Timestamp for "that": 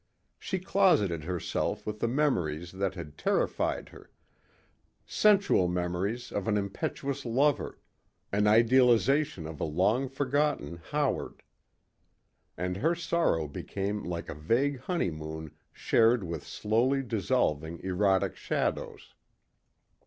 2.71-2.95